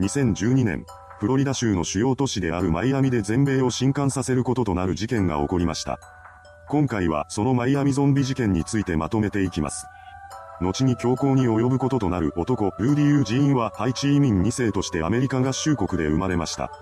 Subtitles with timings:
[0.00, 0.84] 2012年、
[1.20, 6.00] フロリダ州の主要都市であるマイアミで全米を震撼させることとなる事件が起こりました。
[6.68, 9.86] 今回はそのマイアミゾンビ事件についてまとめていきます。
[10.60, 16.72] 後に強行に及ぶこととなる男、ルーディ・ユージーンはハイチ移民2世としてアメリカ合衆国で生まれました。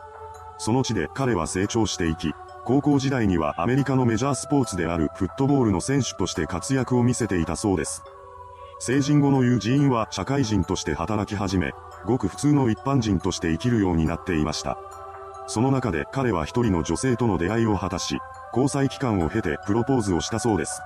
[0.56, 2.32] その地で彼は成長していき、
[2.64, 8.02] 高校時代にはアメリカのメジャースポーツであるフットボールの選手として活躍を見せていたそうです。
[8.84, 11.70] 成人後のユージーンは社会人として働き始め、
[12.04, 14.76] ごく普通の一般人として生きるようになっていました。
[15.46, 18.18] その中で彼は一人の女性との出会いを果たし、
[18.52, 20.80] 交際期間を経てプロポーズをしたそうです。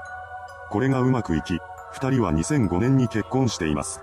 [0.69, 1.59] これがうまくいき、
[1.91, 4.03] 二人は2005年に結婚しています。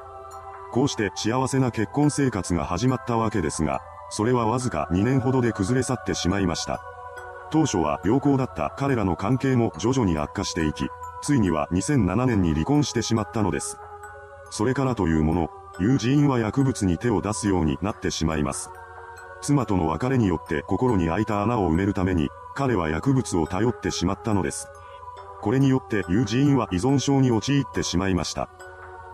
[0.72, 3.80] こうして幸せな結婚生活が始まったわけですが、
[4.10, 6.82] それはわずか2年ほどで崩れ去ってしまいました。
[7.52, 10.88] 当初は良好だった彼らの関係も徐々に悪化していき、
[11.22, 13.78] ついには2007年に離婚してしまったのです。
[14.54, 15.50] それからというもの、
[15.80, 18.70] 友人は薬物に手を出すようになってしまいます。
[19.42, 24.68] 妻との別れによって心に開いた穴を埋めるために、彼は薬物を頼ってしまったのです。
[25.42, 28.48] これによって友人は依存症に陥ってしまいました。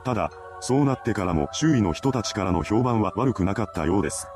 [0.03, 4.27] ただ、そうなってからも周囲の人たちからの評判は悪くなかったようです。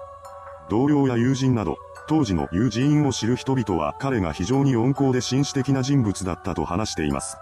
[0.70, 1.76] 同僚や友人など、
[2.08, 7.36] 当時の友人を知る人々は彼が非常に温厚で紳士的な人物だったと話しています。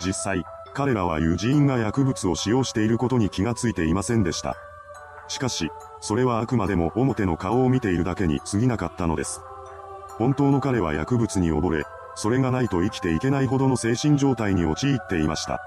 [0.00, 0.44] 実際、
[0.78, 4.56] 彼らは友人が薬物を使用していることに気がついていませんでした。
[5.26, 9.40] しかし、それはあくまでも表の顔を見ているだけに過ぎなかったのです。
[10.06, 15.60] 本当の彼は薬物に溺れ、それがないと生きていけないほどの精神状態に陥っていました。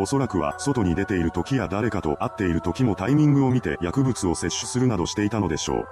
[0.00, 5.88] おそらくは外に出ている時や誰かと会っている時もタイミングを見て薬物を摂取するなどしていたのでしょう。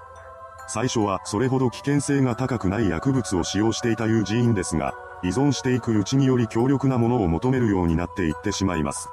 [0.66, 9.08] 最初はそれほど危険性が高くない薬物を使用していた友人ですが、依存していくうちにより強力なものを求めるようになっていってしまいます。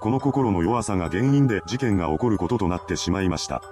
[0.00, 3.62] この心の弱さが原因で事件が起こることとなってしまいました。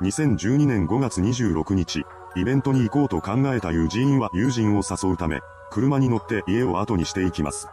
[0.00, 2.04] 2012年5月26日、
[2.36, 7.68] イベントに行こうと考えた友人は友人を誘うため、車に乗って家を後にしていきます。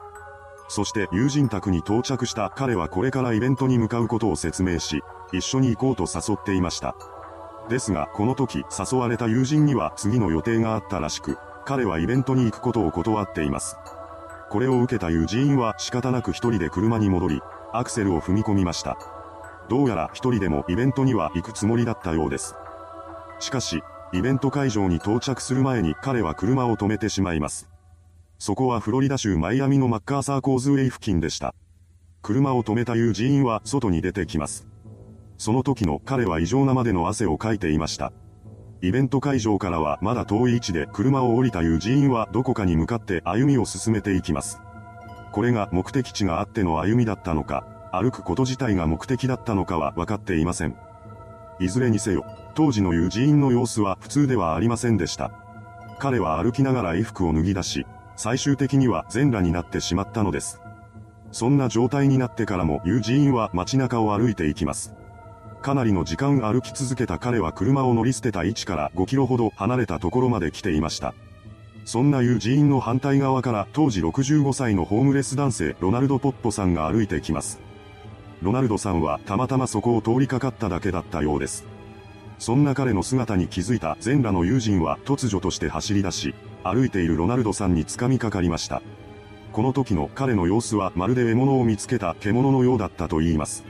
[0.68, 6.96] そして友人宅に到着した彼はこれからイベントに向かうことを説明し、一緒に行こうと誘っていました。
[7.70, 13.78] ですが、この時誘われた友人には次の予定があったらしく、彼はイベントに行くことを断っています。
[14.50, 17.42] これを受けた友人は仕方なく一人で車に戻り、
[17.74, 18.98] アクセルを踏み込みました。
[19.68, 22.56] どうやら一人でもイベントには行くつもりだったようです。
[23.40, 23.82] しかし、
[24.14, 27.68] イベント会場に到着する前に彼は車を止めてしまいます。
[28.38, 31.56] そこはフロリダ州マイアミのマッカーサーコーズウェイ付近でした。
[32.22, 34.68] 車を止めた友人は外に出てきます。
[35.38, 38.14] その時の彼は異常なまでの汗をかいていました。
[38.86, 44.62] イベント会場からはまだ遠い位置で車を降りた友人はどこかに向かって歩みを進めていきます。
[45.32, 50.76] これが目的地があっての歩みだったのか、歩くこと自体が目的だったのかは分かっていません。
[51.60, 55.32] いずれにせよ、当時の友人の様子は普通ではありませんでした。
[55.98, 60.62] 彼は歩きながら衣服を脱ぎ出し、最終的には全裸になってしまったのです。
[61.32, 64.94] そんな状態になってからも友人は街中を歩いていきます。
[65.62, 71.14] かなりの時間歩き続けた彼は車を乗り捨てた位置から5キロほど離れたところまで来ていました。
[71.86, 77.60] そんな友人の反対側から当時65歳のホームレス男性ロナルド・ポッポさんが歩いてきます。
[78.42, 81.66] ロナルドさんはたまたまそこを通りかかっただけだったようです。
[82.38, 88.82] そんな彼の姿に気づいた全裸の友人は突如として走り出し、歩いているロナルドさんに掴みかかりました。
[89.52, 93.64] この時の彼の様子はまるで獲物を見つけた獣のようだったと言います。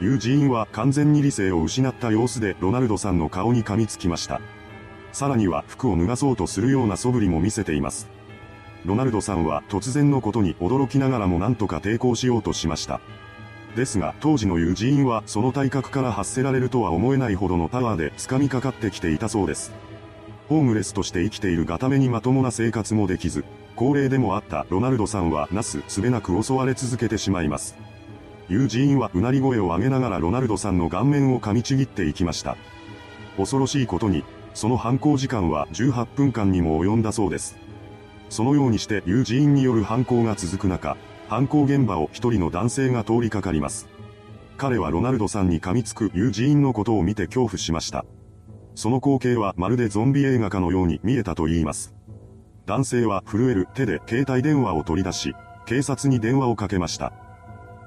[0.00, 4.40] ユージーンは完全に理性を失った様子でロナルドさんの顔に噛みつきました。
[5.12, 8.08] さらには服を脱がそうとするような素振りも見せています。
[8.84, 13.00] ロナルドさんは突然のことに驚きながらも何とか抵抗しようとしました。
[13.74, 19.72] ですが当時のユージーンはその体格から発せられるとは思えないほどのパワーで掴みかかってきていたそうです。
[20.48, 23.44] ホームレスとして生きているがためにまともな生活もできず、
[23.76, 27.76] 高齢でもあったロナルドさんはなすすべなく襲われ続けてしまいます。
[28.48, 32.56] ユージーンはうなり声を上げながらロナルドさんの顔面を噛みちぎっていきました。
[33.36, 34.24] 恐ろしいことに、
[34.54, 37.56] その犯行時間は18分間にも及んだそうです。
[38.30, 40.96] そのようにしてユージーンによる犯行が続く中、
[41.28, 43.86] 犯行現場を一人の男性が通りかかります。
[44.56, 48.04] 彼はロナルドさんに噛みつくユージーンのことを見て恐怖しました。
[48.74, 51.94] その光景はまるでゾンビ映画かのように見えたと言います。
[52.66, 55.34] 男性は震える手で携帯電話を取り出し、
[55.66, 57.27] 警察に電話をかけました。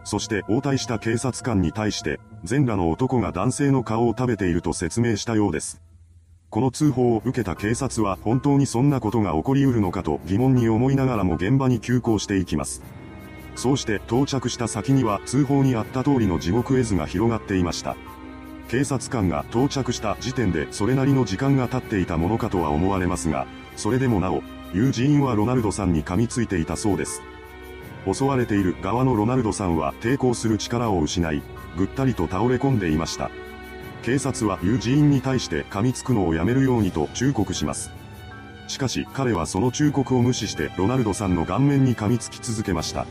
[0.03, 5.81] そして応対した警察官に対して、全裸の男が男性の顔を食べていると説明したようです。
[6.49, 12.83] この通報を受けた警察は本当にそんなことが起こりうるのかと疑問に思いながらも現場に急行していきます。
[13.55, 17.95] そうして到着した先には通報にあった通りの地獄絵図が広がっていました。
[18.67, 24.41] 警察官が到着した時点でそれなりの時間が経っていたものかとは思われますが、それでもなお、
[24.73, 27.21] 友人はロナルドさんに噛みついていたそうです。
[28.05, 31.41] 襲われている側のロナルドさんは抵抗する力を失い、
[31.77, 33.29] ぐったりと倒れ込んでいました。
[34.03, 37.91] 警察は友人に対して噛みつくのをやめるようにと忠告します。
[38.67, 43.05] しかし彼はその忠告を無視してロナルドさんの顔面に噛みつき続けました。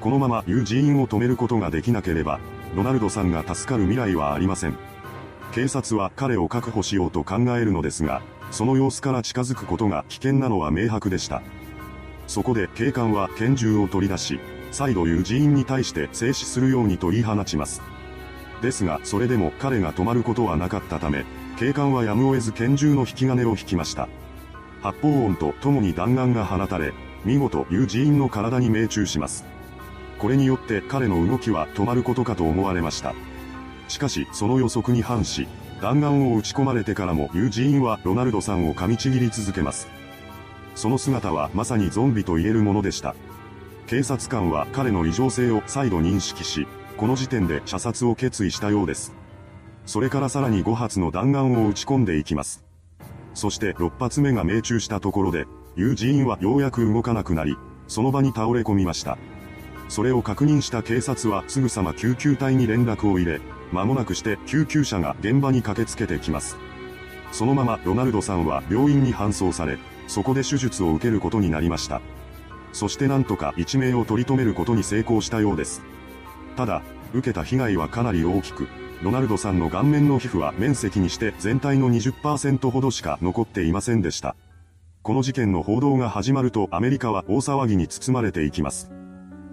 [0.00, 2.40] このまま友人を止めることができなければ、
[2.74, 4.76] ロナルドさんが助かる未来はありません。
[5.52, 11.42] 警察は彼を確保しようと考えるのですが、その様子から近づくことが危険なのは明白でした。
[12.26, 14.40] そこで警官は拳銃を取り出し、
[14.70, 17.82] 再度友人に対して静止するようにと言い放ちます。
[18.62, 21.24] ですが、それでも彼が止まることはなかったため、
[21.58, 24.08] 警官はやむを得ず拳銃の引き金を引きました。
[24.82, 26.92] 発砲音とともに弾丸が放たれ、
[27.24, 29.44] 見事友人の体に命中します。
[30.18, 33.14] これによって彼の動きは止まることかと思われました。
[33.88, 35.46] しかし、その予測に反し、
[35.80, 39.88] 弾丸を撃ち込まれてからも友人はロナルドさんを噛みちぎり続けます。
[40.74, 43.14] その姿はまさにゾンビと言えるものでした。
[43.86, 46.66] 警察官は彼の異常性を再度認識し、
[46.96, 49.14] この時点で射殺を決意したようです。
[49.86, 52.64] それからさらに5発の弾丸を撃ち込んでいきます。
[53.34, 57.56] そして6発目が命中したところで、友人はようやく動かなくなり、
[57.88, 59.18] その場に倒れ込みました。
[59.88, 63.40] それを確認した警察はすぐさま救急隊に連絡を入れ、
[63.72, 66.56] 間もなくして救急車が現場に駆けつけてきます。
[67.32, 72.00] そのままロナルドさんは病院に搬送され、そこで手術を受けることになりました。
[72.72, 75.82] そしてなんとか一命を取り留めることに成功したようです。
[76.56, 78.66] ただ、受けた被害はかなり大きく、
[79.02, 84.34] ロナルドさんの顔面の皮膚は面積にして全体の20%ほどしか残っていませんでした。
[85.02, 88.90] この事件の報道が始まるとアメリカは大騒ぎに包まれていきます。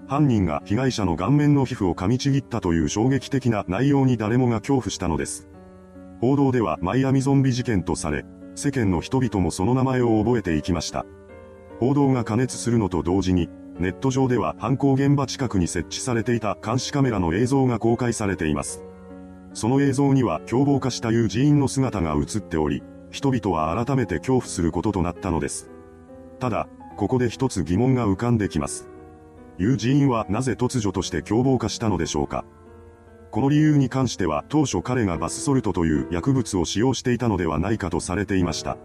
[0.07, 5.47] 犯人が被害者の顔面の皮膚を噛みちぎったという衝撃的な内容に誰もが恐怖したのです。
[6.21, 8.25] 報道ではマイアミゾンビ事件とされ、
[8.55, 11.05] 世間の人々もその名前を覚えていきました。
[11.79, 13.49] 報道が過熱するのと同時に、
[13.79, 18.83] ネット上では犯行現場近くに設置されていた監視カメラの映像が公開されています。
[19.53, 25.69] その映像には凶暴化した友人の姿が映っており、人々は改めて恐怖することとなったのです。
[26.39, 28.87] ただ、ここで一つ疑問が浮かんできます。
[29.57, 32.45] 友人はなぜ突如として凶暴化したのでしょうか？
[33.31, 38.77] この理由に関しては当初彼がバスソルトという薬物を使用していたのではないかとされていました。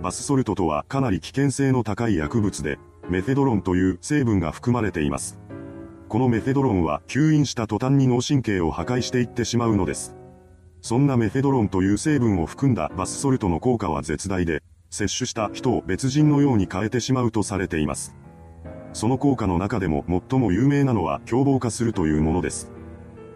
[0.00, 5.40] バスソルトとはかなり危険性の高い薬物で、メフェドロンという成分が含まれています。
[6.08, 10.14] このメフェドロンは吸引した途端に脳神経を破壊していってしまうのです。
[10.80, 18.14] そんなメフェドロンという成分を含んだバスソルトの効果は絶大で、摂取した人を別人のように変えてしまうとされています。
[18.92, 22.70] その効果の中でも最も有名なのは凶暴化するというものです。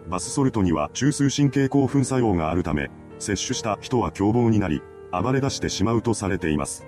[0.07, 2.89] バスソルトには中枢神経興奮作用があるため、
[3.19, 4.81] 摂取した人は凶暴になり、
[5.11, 6.87] 暴れ出してしまうとされています。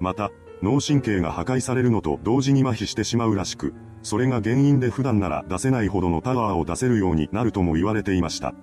[0.00, 0.30] また、
[0.62, 8.54] 脳神経が破壊されるのと同時に麻痺してしまうらしく、それが原因で普段なら出せないほどのパワーを出せるようになるとも言われていました。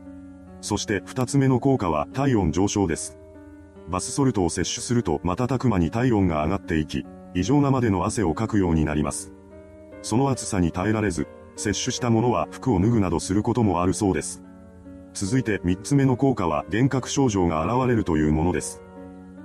[0.62, 3.18] そして二つ目の効果は体温上昇です。
[3.88, 9.32] バスソルトを摂取すると瞬く間に体温が上がっていき、異常なまでの汗をかくようになります。
[10.02, 14.42] その暑さに耐えられず、摂取したものは服を脱ぐなどすることもあるそうです。
[15.14, 18.82] 続いて3つ目の効果は幻覚症状が現れるというものです。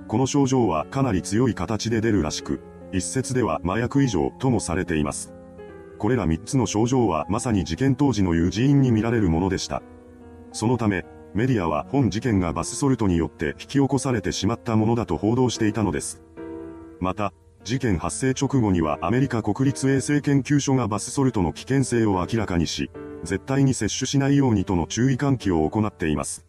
[0.07, 2.61] この症状はかなり強い形で出るらしく、
[2.91, 5.33] 一説では麻薬異常ともされています。
[5.97, 9.81] これら3つの症状はまさに事件当時の友人に見られるものでした。
[10.51, 16.21] そのため、メディアは本事件がバスソルトによって引き起こされてしまったものだと報道していたのです。
[16.99, 22.91] また、事件発生直後にはアメリカ国立衛生研究所がバスソルトの危険性を明らかにし、
[23.23, 26.45] 絶対に摂取しないようにとの注意喚起を行っています。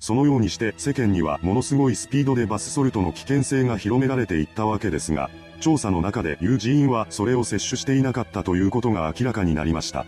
[0.00, 5.28] そのようにして世間にはものすごいスピードでバスソルトの危険性が広められていったわけですが、
[5.60, 10.06] 調査の中で友人はそれを摂取していなかったということが明らかになりました。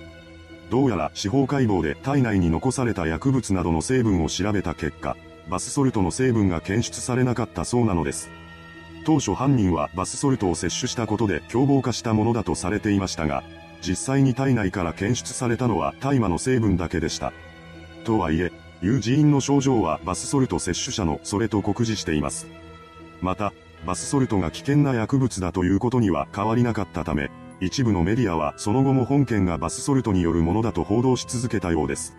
[0.70, 5.18] どうやら司法解剖で体内に残された薬物などの成分を調べた結果、
[5.50, 8.30] バスソルトの成分が検出されなかったそうなのです。
[9.10, 13.42] 当初犯人はバスソルトを摂取したことで凶暴化したものだとされていましたが、
[13.82, 17.32] 実際に体内から検出されたのは大麻の成分だけでした。
[18.04, 22.46] とはいえ、友人の症状はバスソルト摂取者のそれと酷似しています。
[23.20, 23.52] また、
[23.84, 32.16] バスソルトが危険な薬物だということには変わりなかったため、一部のメディアはその後も本件がバスソルトによるものだと報道し続けたようです。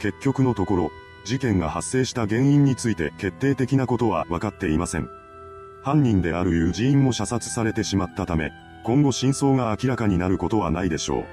[0.00, 0.90] 結局のところ、
[1.24, 5.17] 事件が発生した原因について決定的なことは分かっていません。
[5.82, 8.52] 犯人である友人も射殺されてしまったため、
[8.84, 11.24] 今後真相が明らかになることはないでしょう。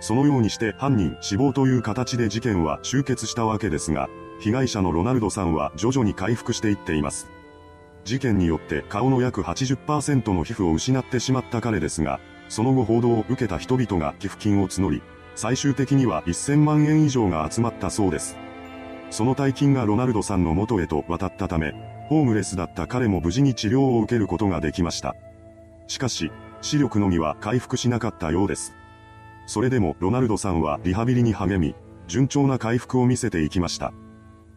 [0.00, 4.08] そのようにして犯人死亡という形で事件は終結したわけですが、
[4.40, 7.28] 被害者のロナルドさんは徐々に回復していっています。
[8.04, 15.02] 事件によって顔の約80%の皮膚を失ってしまった彼ですが、その後報道を受けた人々が寄付金を募り、
[15.34, 18.36] 最終的には1000万円以上が集まったそうです。
[19.10, 21.74] その大金がロナルドさんの元へと渡ったため、
[22.08, 25.14] ホームレスだった彼も無事に治療を受けることができました。
[25.86, 26.30] しかし、
[26.60, 28.74] 視力のみは回復しなかったようです。
[29.46, 31.74] それでもロナルドさんはリハビリに励み、
[32.06, 33.92] 順調な回復を見せていきました。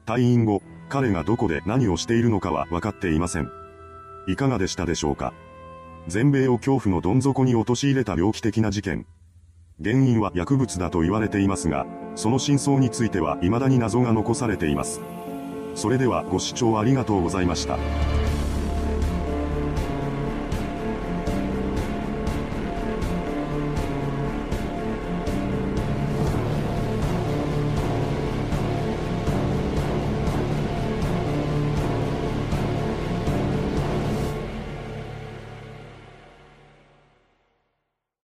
[0.05, 3.49] 退院後、彼がどこで何をしているのかは分かっていません。
[4.27, 5.33] いかがでしたでしょうか
[6.07, 9.05] 全米を恐怖のどん底に陥れた猟奇的な事件。
[9.83, 11.85] 原因は薬物だと言われていますが、
[12.15, 15.01] その真相については未だに謎が残されています。
[15.77, 17.77] それではご視聴ありがとうございました。